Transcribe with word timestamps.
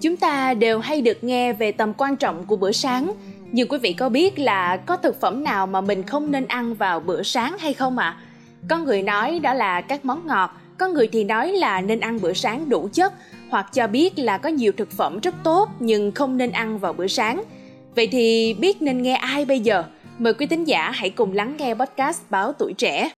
Chúng 0.00 0.16
ta 0.16 0.54
đều 0.54 0.78
hay 0.78 1.00
được 1.00 1.24
nghe 1.24 1.52
về 1.52 1.72
tầm 1.72 1.92
quan 1.94 2.16
trọng 2.16 2.44
của 2.46 2.56
bữa 2.56 2.72
sáng, 2.72 3.12
nhưng 3.52 3.68
quý 3.68 3.78
vị 3.78 3.92
có 3.92 4.08
biết 4.08 4.38
là 4.38 4.76
có 4.76 4.96
thực 4.96 5.20
phẩm 5.20 5.44
nào 5.44 5.66
mà 5.66 5.80
mình 5.80 6.02
không 6.02 6.30
nên 6.30 6.46
ăn 6.46 6.74
vào 6.74 7.00
bữa 7.00 7.22
sáng 7.22 7.58
hay 7.58 7.74
không 7.74 7.98
ạ? 7.98 8.06
À? 8.06 8.20
Có 8.68 8.78
người 8.78 9.02
nói 9.02 9.38
đó 9.38 9.54
là 9.54 9.80
các 9.80 10.04
món 10.04 10.26
ngọt, 10.26 10.50
có 10.78 10.88
người 10.88 11.08
thì 11.12 11.24
nói 11.24 11.52
là 11.52 11.80
nên 11.80 12.00
ăn 12.00 12.20
bữa 12.20 12.32
sáng 12.32 12.68
đủ 12.68 12.88
chất, 12.92 13.12
hoặc 13.50 13.66
cho 13.72 13.86
biết 13.86 14.18
là 14.18 14.38
có 14.38 14.48
nhiều 14.48 14.72
thực 14.76 14.90
phẩm 14.90 15.20
rất 15.20 15.34
tốt 15.44 15.68
nhưng 15.80 16.12
không 16.12 16.36
nên 16.36 16.50
ăn 16.50 16.78
vào 16.78 16.92
bữa 16.92 17.06
sáng. 17.06 17.42
Vậy 17.96 18.06
thì 18.06 18.54
biết 18.54 18.82
nên 18.82 19.02
nghe 19.02 19.14
ai 19.14 19.44
bây 19.44 19.60
giờ? 19.60 19.84
Mời 20.18 20.34
quý 20.34 20.46
thính 20.46 20.64
giả 20.64 20.90
hãy 20.90 21.10
cùng 21.10 21.32
lắng 21.32 21.54
nghe 21.58 21.74
podcast 21.74 22.20
Báo 22.30 22.52
Tuổi 22.52 22.72
Trẻ. 22.72 23.10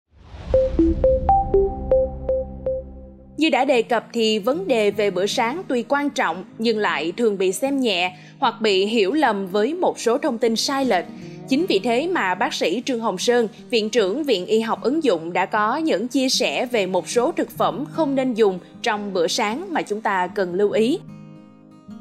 Như 3.43 3.50
đã 3.50 3.64
đề 3.64 3.82
cập 3.82 4.06
thì 4.12 4.38
vấn 4.38 4.68
đề 4.68 4.90
về 4.90 5.11
bữa 5.11 5.27
sáng 5.27 5.62
tuy 5.68 5.84
quan 5.88 6.11
trọng 6.11 6.45
nhưng 6.58 6.79
lại 6.79 7.12
thường 7.16 7.38
bị 7.38 7.52
xem 7.52 7.80
nhẹ 7.80 8.16
hoặc 8.39 8.54
bị 8.61 8.86
hiểu 8.86 9.12
lầm 9.12 9.46
với 9.46 9.75
một 9.75 10.00
số 10.00 10.18
thông 10.18 10.39
tin 10.39 10.57
sai 10.57 10.85
lệch. 10.85 11.04
Chính 11.49 11.66
vì 11.68 11.79
thế 11.79 12.08
mà 12.08 12.35
bác 12.35 12.54
sĩ 12.54 12.82
Trương 12.86 13.00
Hồng 13.00 13.18
Sơn, 13.18 13.49
Viện 13.71 13.90
trưởng 13.90 14.25
Viện 14.25 14.46
Y 14.46 14.61
học 14.61 14.82
ứng 14.82 15.04
dụng 15.04 15.32
đã 15.32 15.46
có 15.46 15.76
những 15.76 16.08
chia 16.08 16.29
sẻ 16.29 16.66
về 16.66 16.86
một 16.86 17.08
số 17.08 17.32
thực 17.32 17.50
phẩm 17.50 17.85
không 17.93 18.14
nên 18.14 18.35
dùng 18.35 18.58
trong 18.82 19.13
bữa 19.13 19.26
sáng 19.26 19.66
mà 19.71 19.82
chúng 19.82 20.00
ta 20.00 20.27
cần 20.27 20.54
lưu 20.54 20.71
ý. 20.71 20.99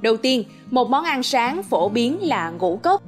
Đầu 0.02 0.18
tiên, 0.18 0.44
một 0.72 0.90
món 0.90 1.04
ăn 1.04 1.24
sáng 1.24 1.64
phổ 1.64 1.90
biến 1.90 2.18
là 2.22 2.50
ngũ 2.50 2.80
cốc. 2.84 3.02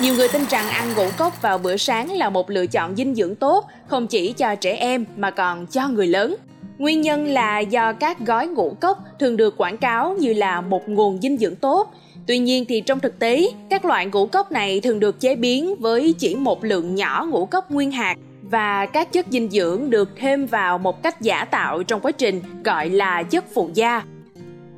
Nhiều 0.00 0.14
người 0.14 0.28
tin 0.28 0.42
rằng 0.50 0.68
ăn 0.68 0.88
ngũ 0.96 1.06
cốc 1.18 1.42
vào 1.42 1.58
bữa 1.58 1.76
sáng 1.76 2.12
là 2.12 2.30
một 2.30 2.50
lựa 2.50 2.66
chọn 2.66 2.96
dinh 2.96 3.14
dưỡng 3.14 3.34
tốt, 3.34 3.66
không 3.86 4.06
chỉ 4.06 4.32
cho 4.32 4.54
trẻ 4.54 4.76
em 4.76 5.04
mà 5.16 5.30
còn 5.30 5.66
cho 5.66 5.88
người 5.88 6.06
lớn. 6.06 6.36
Nguyên 6.80 7.00
nhân 7.00 7.26
là 7.26 7.58
do 7.58 7.92
các 7.92 8.18
gói 8.18 8.46
ngũ 8.46 8.76
cốc 8.80 8.98
thường 9.18 9.36
được 9.36 9.56
quảng 9.56 9.76
cáo 9.76 10.16
như 10.18 10.32
là 10.32 10.60
một 10.60 10.88
nguồn 10.88 11.20
dinh 11.22 11.38
dưỡng 11.38 11.56
tốt. 11.56 11.94
Tuy 12.26 12.38
nhiên 12.38 12.64
thì 12.68 12.80
trong 12.80 13.00
thực 13.00 13.18
tế, 13.18 13.48
các 13.70 13.84
loại 13.84 14.06
ngũ 14.06 14.26
cốc 14.26 14.52
này 14.52 14.80
thường 14.80 15.00
được 15.00 15.20
chế 15.20 15.36
biến 15.36 15.74
với 15.78 16.14
chỉ 16.18 16.34
một 16.34 16.64
lượng 16.64 16.94
nhỏ 16.94 17.26
ngũ 17.30 17.46
cốc 17.46 17.70
nguyên 17.70 17.90
hạt 17.90 18.16
và 18.42 18.86
các 18.86 19.12
chất 19.12 19.26
dinh 19.30 19.50
dưỡng 19.50 19.90
được 19.90 20.08
thêm 20.16 20.46
vào 20.46 20.78
một 20.78 21.02
cách 21.02 21.20
giả 21.20 21.44
tạo 21.44 21.82
trong 21.82 22.00
quá 22.00 22.12
trình 22.12 22.40
gọi 22.64 22.88
là 22.88 23.22
chất 23.22 23.44
phụ 23.54 23.70
gia. 23.74 24.02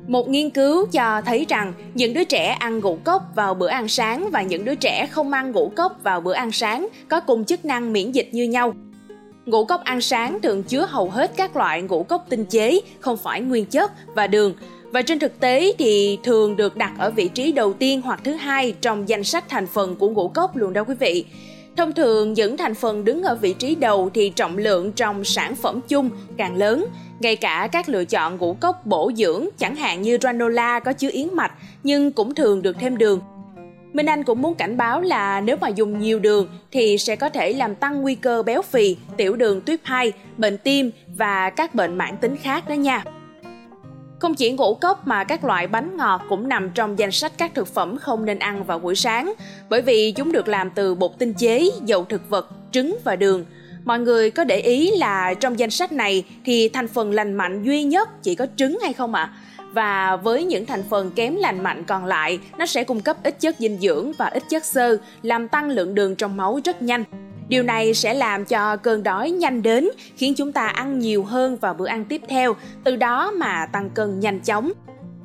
Một 0.07 0.29
nghiên 0.29 0.49
cứu 0.49 0.85
cho 0.85 1.21
thấy 1.21 1.45
rằng 1.49 1.73
những 1.93 2.13
đứa 2.13 2.23
trẻ 2.23 2.45
ăn 2.59 2.79
ngũ 2.79 2.97
cốc 3.03 3.23
vào 3.35 3.53
bữa 3.53 3.69
ăn 3.69 3.87
sáng 3.87 4.29
và 4.31 4.41
những 4.41 4.65
đứa 4.65 4.75
trẻ 4.75 5.07
không 5.11 5.31
ăn 5.31 5.51
ngũ 5.51 5.71
cốc 5.75 5.99
vào 6.03 6.21
bữa 6.21 6.33
ăn 6.33 6.51
sáng 6.51 6.87
có 7.09 7.19
cùng 7.19 7.45
chức 7.45 7.65
năng 7.65 7.93
miễn 7.93 8.11
dịch 8.11 8.29
như 8.31 8.43
nhau. 8.43 8.73
Ngũ 9.45 9.65
cốc 9.65 9.83
ăn 9.83 10.01
sáng 10.01 10.41
thường 10.41 10.63
chứa 10.63 10.85
hầu 10.85 11.09
hết 11.09 11.31
các 11.37 11.55
loại 11.55 11.81
ngũ 11.81 12.03
cốc 12.03 12.25
tinh 12.29 12.45
chế, 12.45 12.79
không 12.99 13.17
phải 13.17 13.41
nguyên 13.41 13.65
chất 13.65 13.91
và 14.15 14.27
đường. 14.27 14.53
Và 14.91 15.01
trên 15.01 15.19
thực 15.19 15.39
tế 15.39 15.73
thì 15.77 16.19
thường 16.23 16.55
được 16.55 16.75
đặt 16.75 16.91
ở 16.97 17.11
vị 17.11 17.27
trí 17.27 17.51
đầu 17.51 17.73
tiên 17.73 18.01
hoặc 18.01 18.21
thứ 18.23 18.33
hai 18.33 18.71
trong 18.81 19.09
danh 19.09 19.23
sách 19.23 19.49
thành 19.49 19.67
phần 19.67 19.95
của 19.95 20.09
ngũ 20.09 20.27
cốc 20.27 20.55
luôn 20.55 20.73
đó 20.73 20.83
quý 20.83 20.95
vị. 20.99 21.25
Thông 21.77 21.93
thường 21.93 22.33
những 22.33 22.57
thành 22.57 22.75
phần 22.75 23.05
đứng 23.05 23.23
ở 23.23 23.35
vị 23.35 23.53
trí 23.53 23.75
đầu 23.75 24.09
thì 24.13 24.29
trọng 24.29 24.57
lượng 24.57 24.91
trong 24.91 25.23
sản 25.23 25.55
phẩm 25.55 25.79
chung 25.87 26.09
càng 26.37 26.55
lớn. 26.55 26.85
Ngay 27.19 27.35
cả 27.35 27.69
các 27.71 27.89
lựa 27.89 28.05
chọn 28.05 28.37
ngũ 28.37 28.53
cốc 28.53 28.85
bổ 28.85 29.11
dưỡng 29.15 29.47
chẳng 29.57 29.75
hạn 29.75 30.01
như 30.01 30.17
granola 30.17 30.79
có 30.79 30.93
chứa 30.93 31.09
yến 31.11 31.27
mạch 31.33 31.51
nhưng 31.83 32.11
cũng 32.11 32.35
thường 32.35 32.61
được 32.61 32.75
thêm 32.79 32.97
đường 32.97 33.19
Minh 33.93 34.05
Anh 34.05 34.23
cũng 34.23 34.41
muốn 34.41 34.55
cảnh 34.55 34.77
báo 34.77 35.01
là 35.01 35.41
nếu 35.41 35.57
mà 35.61 35.67
dùng 35.67 35.99
nhiều 35.99 36.19
đường 36.19 36.47
thì 36.71 36.97
sẽ 36.97 37.15
có 37.15 37.29
thể 37.29 37.53
làm 37.53 37.75
tăng 37.75 38.01
nguy 38.01 38.15
cơ 38.15 38.43
béo 38.43 38.61
phì, 38.61 38.97
tiểu 39.17 39.35
đường 39.35 39.61
tuyếp 39.61 39.79
2, 39.83 40.11
bệnh 40.37 40.57
tim 40.57 40.91
và 41.07 41.49
các 41.49 41.75
bệnh 41.75 41.97
mãn 41.97 42.17
tính 42.17 42.35
khác 42.37 42.69
đó 42.69 42.73
nha. 42.73 43.03
Không 44.19 44.35
chỉ 44.35 44.51
ngũ 44.51 44.75
cốc 44.75 45.07
mà 45.07 45.23
các 45.23 45.43
loại 45.43 45.67
bánh 45.67 45.97
ngọt 45.97 46.21
cũng 46.29 46.49
nằm 46.49 46.69
trong 46.69 46.99
danh 46.99 47.11
sách 47.11 47.31
các 47.37 47.51
thực 47.55 47.67
phẩm 47.67 47.97
không 47.97 48.25
nên 48.25 48.39
ăn 48.39 48.63
vào 48.63 48.79
buổi 48.79 48.95
sáng 48.95 49.33
bởi 49.69 49.81
vì 49.81 50.11
chúng 50.11 50.31
được 50.31 50.47
làm 50.47 50.69
từ 50.69 50.95
bột 50.95 51.11
tinh 51.19 51.33
chế, 51.33 51.69
dầu 51.85 52.05
thực 52.05 52.29
vật, 52.29 52.49
trứng 52.71 52.97
và 53.03 53.15
đường. 53.15 53.45
Mọi 53.85 53.99
người 53.99 54.31
có 54.31 54.43
để 54.43 54.57
ý 54.59 54.91
là 54.97 55.33
trong 55.33 55.59
danh 55.59 55.69
sách 55.69 55.91
này 55.91 56.23
thì 56.45 56.69
thành 56.69 56.87
phần 56.87 57.11
lành 57.11 57.33
mạnh 57.33 57.63
duy 57.63 57.83
nhất 57.83 58.23
chỉ 58.23 58.35
có 58.35 58.45
trứng 58.55 58.79
hay 58.81 58.93
không 58.93 59.13
ạ? 59.13 59.21
À? 59.21 59.33
Và 59.73 60.15
với 60.15 60.43
những 60.43 60.65
thành 60.65 60.83
phần 60.89 61.11
kém 61.15 61.35
lành 61.35 61.63
mạnh 61.63 61.83
còn 61.83 62.05
lại, 62.05 62.39
nó 62.57 62.65
sẽ 62.65 62.83
cung 62.83 63.01
cấp 63.01 63.17
ít 63.23 63.39
chất 63.39 63.55
dinh 63.59 63.77
dưỡng 63.77 64.11
và 64.17 64.25
ít 64.25 64.43
chất 64.49 64.65
xơ, 64.65 64.97
làm 65.21 65.47
tăng 65.47 65.69
lượng 65.69 65.95
đường 65.95 66.15
trong 66.15 66.37
máu 66.37 66.59
rất 66.65 66.81
nhanh. 66.81 67.03
Điều 67.47 67.63
này 67.63 67.93
sẽ 67.93 68.13
làm 68.13 68.45
cho 68.45 68.75
cơn 68.77 69.03
đói 69.03 69.31
nhanh 69.31 69.61
đến, 69.61 69.87
khiến 70.17 70.33
chúng 70.37 70.51
ta 70.51 70.67
ăn 70.67 70.99
nhiều 70.99 71.23
hơn 71.23 71.57
vào 71.57 71.73
bữa 71.73 71.87
ăn 71.87 72.05
tiếp 72.05 72.21
theo, 72.27 72.55
từ 72.83 72.95
đó 72.95 73.31
mà 73.31 73.65
tăng 73.65 73.89
cân 73.89 74.19
nhanh 74.19 74.39
chóng. 74.39 74.71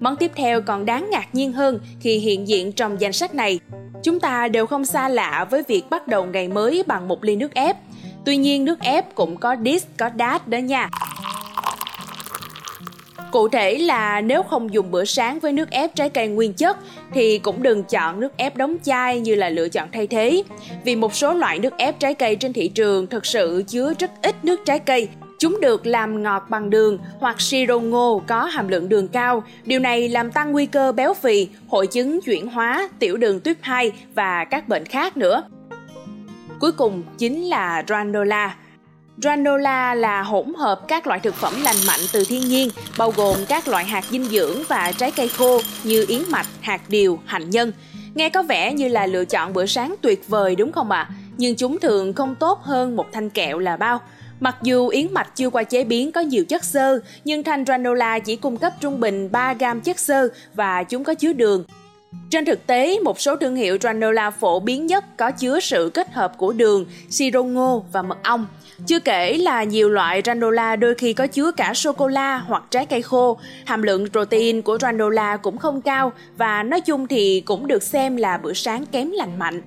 Món 0.00 0.16
tiếp 0.16 0.30
theo 0.34 0.60
còn 0.62 0.86
đáng 0.86 1.08
ngạc 1.10 1.34
nhiên 1.34 1.52
hơn 1.52 1.80
khi 2.00 2.18
hiện 2.18 2.48
diện 2.48 2.72
trong 2.72 3.00
danh 3.00 3.12
sách 3.12 3.34
này. 3.34 3.60
Chúng 4.02 4.20
ta 4.20 4.48
đều 4.48 4.66
không 4.66 4.84
xa 4.84 5.08
lạ 5.08 5.46
với 5.50 5.62
việc 5.68 5.90
bắt 5.90 6.08
đầu 6.08 6.26
ngày 6.26 6.48
mới 6.48 6.82
bằng 6.86 7.08
một 7.08 7.24
ly 7.24 7.36
nước 7.36 7.54
ép. 7.54 7.76
Tuy 8.24 8.36
nhiên 8.36 8.64
nước 8.64 8.80
ép 8.80 9.14
cũng 9.14 9.36
có 9.36 9.56
dis 9.64 9.84
có 9.96 10.10
dat 10.18 10.48
đó 10.48 10.58
nha. 10.58 10.88
Cụ 13.32 13.48
thể 13.48 13.78
là 13.78 14.20
nếu 14.20 14.42
không 14.42 14.74
dùng 14.74 14.90
bữa 14.90 15.04
sáng 15.04 15.38
với 15.38 15.52
nước 15.52 15.70
ép 15.70 15.94
trái 15.94 16.08
cây 16.08 16.28
nguyên 16.28 16.52
chất 16.52 16.76
thì 17.14 17.38
cũng 17.38 17.62
đừng 17.62 17.84
chọn 17.84 18.20
nước 18.20 18.36
ép 18.36 18.56
đóng 18.56 18.76
chai 18.82 19.20
như 19.20 19.34
là 19.34 19.48
lựa 19.48 19.68
chọn 19.68 19.88
thay 19.92 20.06
thế. 20.06 20.42
Vì 20.84 20.96
một 20.96 21.14
số 21.14 21.34
loại 21.34 21.58
nước 21.58 21.78
ép 21.78 22.00
trái 22.00 22.14
cây 22.14 22.36
trên 22.36 22.52
thị 22.52 22.68
trường 22.68 23.06
thực 23.06 23.26
sự 23.26 23.62
chứa 23.66 23.94
rất 23.98 24.10
ít 24.22 24.44
nước 24.44 24.60
trái 24.64 24.78
cây 24.78 25.08
Chúng 25.38 25.60
được 25.60 25.86
làm 25.86 26.22
ngọt 26.22 26.46
bằng 26.48 26.70
đường 26.70 26.98
hoặc 27.20 27.40
siro 27.40 27.78
ngô 27.78 28.22
có 28.26 28.44
hàm 28.44 28.68
lượng 28.68 28.88
đường 28.88 29.08
cao. 29.08 29.42
Điều 29.64 29.80
này 29.80 30.08
làm 30.08 30.30
tăng 30.30 30.52
nguy 30.52 30.66
cơ 30.66 30.92
béo 30.92 31.14
phì, 31.14 31.48
hội 31.68 31.86
chứng 31.86 32.20
chuyển 32.20 32.48
hóa, 32.48 32.88
tiểu 32.98 33.16
đường 33.16 33.40
tuyếp 33.40 33.56
2 33.60 33.92
và 34.14 34.44
các 34.44 34.68
bệnh 34.68 34.84
khác 34.84 35.16
nữa. 35.16 35.42
Cuối 36.60 36.72
cùng 36.72 37.02
chính 37.18 37.44
là 37.44 37.84
granola. 37.86 38.56
Granola 39.22 39.94
là 39.94 40.22
hỗn 40.22 40.54
hợp 40.54 40.80
các 40.88 41.06
loại 41.06 41.20
thực 41.20 41.34
phẩm 41.34 41.54
lành 41.62 41.76
mạnh 41.86 42.00
từ 42.12 42.24
thiên 42.24 42.40
nhiên, 42.40 42.68
bao 42.98 43.10
gồm 43.10 43.36
các 43.48 43.68
loại 43.68 43.84
hạt 43.84 44.04
dinh 44.10 44.24
dưỡng 44.24 44.62
và 44.68 44.92
trái 44.92 45.10
cây 45.10 45.28
khô 45.28 45.60
như 45.84 46.04
yến 46.08 46.22
mạch, 46.30 46.46
hạt 46.60 46.80
điều, 46.88 47.18
hạnh 47.26 47.50
nhân. 47.50 47.72
Nghe 48.14 48.28
có 48.28 48.42
vẻ 48.42 48.72
như 48.72 48.88
là 48.88 49.06
lựa 49.06 49.24
chọn 49.24 49.52
bữa 49.52 49.66
sáng 49.66 49.94
tuyệt 50.00 50.28
vời 50.28 50.56
đúng 50.56 50.72
không 50.72 50.90
ạ? 50.90 51.00
À? 51.00 51.10
Nhưng 51.36 51.56
chúng 51.56 51.78
thường 51.80 52.12
không 52.12 52.34
tốt 52.34 52.62
hơn 52.62 52.96
một 52.96 53.06
thanh 53.12 53.30
kẹo 53.30 53.58
là 53.58 53.76
bao. 53.76 54.00
Mặc 54.40 54.56
dù 54.62 54.88
yến 54.88 55.14
mạch 55.14 55.36
chưa 55.36 55.50
qua 55.50 55.62
chế 55.62 55.84
biến 55.84 56.12
có 56.12 56.20
nhiều 56.20 56.44
chất 56.44 56.64
xơ, 56.64 57.00
nhưng 57.24 57.42
thanh 57.42 57.64
granola 57.64 58.18
chỉ 58.18 58.36
cung 58.36 58.56
cấp 58.56 58.72
trung 58.80 59.00
bình 59.00 59.32
3 59.32 59.54
gram 59.54 59.80
chất 59.80 59.98
xơ 59.98 60.28
và 60.54 60.82
chúng 60.82 61.04
có 61.04 61.14
chứa 61.14 61.32
đường. 61.32 61.64
Trên 62.30 62.44
thực 62.44 62.66
tế, 62.66 62.98
một 63.04 63.20
số 63.20 63.36
thương 63.36 63.56
hiệu 63.56 63.78
granola 63.80 64.30
phổ 64.30 64.60
biến 64.60 64.86
nhất 64.86 65.04
có 65.16 65.30
chứa 65.30 65.60
sự 65.60 65.90
kết 65.94 66.12
hợp 66.12 66.38
của 66.38 66.52
đường, 66.52 66.86
siro 67.10 67.42
ngô 67.42 67.84
và 67.92 68.02
mật 68.02 68.18
ong. 68.22 68.46
Chưa 68.86 69.00
kể 69.00 69.38
là 69.38 69.64
nhiều 69.64 69.88
loại 69.88 70.22
granola 70.22 70.76
đôi 70.76 70.94
khi 70.94 71.12
có 71.12 71.26
chứa 71.26 71.50
cả 71.50 71.74
sô-cô-la 71.74 72.38
hoặc 72.38 72.62
trái 72.70 72.86
cây 72.86 73.02
khô, 73.02 73.38
hàm 73.64 73.82
lượng 73.82 74.08
protein 74.12 74.62
của 74.62 74.78
granola 74.78 75.36
cũng 75.36 75.58
không 75.58 75.80
cao 75.80 76.12
và 76.36 76.62
nói 76.62 76.80
chung 76.80 77.06
thì 77.06 77.40
cũng 77.40 77.66
được 77.66 77.82
xem 77.82 78.16
là 78.16 78.38
bữa 78.38 78.52
sáng 78.52 78.86
kém 78.86 79.10
lành 79.10 79.38
mạnh. 79.38 79.62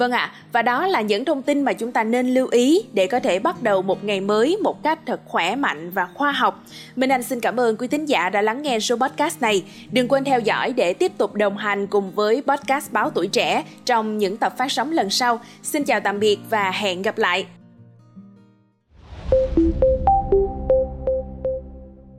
Vâng 0.00 0.12
ạ, 0.12 0.18
à, 0.18 0.32
và 0.52 0.62
đó 0.62 0.86
là 0.86 1.00
những 1.00 1.24
thông 1.24 1.42
tin 1.42 1.62
mà 1.62 1.72
chúng 1.72 1.92
ta 1.92 2.04
nên 2.04 2.34
lưu 2.34 2.48
ý 2.50 2.82
để 2.92 3.06
có 3.06 3.20
thể 3.20 3.38
bắt 3.38 3.62
đầu 3.62 3.82
một 3.82 4.04
ngày 4.04 4.20
mới 4.20 4.56
một 4.62 4.82
cách 4.82 4.98
thật 5.06 5.20
khỏe 5.24 5.56
mạnh 5.56 5.90
và 5.90 6.08
khoa 6.14 6.32
học. 6.32 6.64
Minh 6.96 7.12
Anh 7.12 7.22
xin 7.22 7.40
cảm 7.40 7.60
ơn 7.60 7.76
quý 7.76 7.88
thính 7.88 8.06
giả 8.06 8.30
đã 8.30 8.42
lắng 8.42 8.62
nghe 8.62 8.80
số 8.80 8.96
podcast 8.96 9.42
này. 9.42 9.64
Đừng 9.92 10.08
quên 10.08 10.24
theo 10.24 10.40
dõi 10.40 10.72
để 10.72 10.92
tiếp 10.92 11.12
tục 11.18 11.34
đồng 11.34 11.56
hành 11.56 11.86
cùng 11.86 12.10
với 12.10 12.42
podcast 12.46 12.92
Báo 12.92 13.10
Tuổi 13.10 13.26
Trẻ 13.26 13.64
trong 13.84 14.18
những 14.18 14.36
tập 14.36 14.54
phát 14.58 14.72
sóng 14.72 14.92
lần 14.92 15.10
sau. 15.10 15.40
Xin 15.62 15.84
chào 15.84 16.00
tạm 16.00 16.20
biệt 16.20 16.38
và 16.50 16.70
hẹn 16.70 17.02
gặp 17.02 17.18
lại. 17.18 17.59